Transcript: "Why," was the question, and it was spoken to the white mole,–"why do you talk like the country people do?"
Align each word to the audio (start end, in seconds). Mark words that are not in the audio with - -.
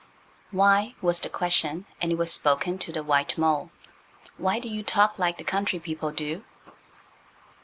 "Why," 0.49 0.95
was 0.99 1.19
the 1.19 1.29
question, 1.29 1.85
and 2.01 2.11
it 2.11 2.15
was 2.17 2.33
spoken 2.33 2.79
to 2.79 2.91
the 2.91 3.03
white 3.03 3.37
mole,–"why 3.37 4.57
do 4.57 4.67
you 4.67 4.81
talk 4.81 5.19
like 5.19 5.37
the 5.37 5.43
country 5.43 5.79
people 5.79 6.09
do?" 6.09 6.43